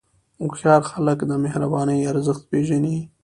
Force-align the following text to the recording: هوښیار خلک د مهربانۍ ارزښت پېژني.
هوښیار 0.41 0.81
خلک 0.91 1.19
د 1.25 1.31
مهربانۍ 1.43 1.99
ارزښت 2.11 2.43
پېژني. 2.51 2.97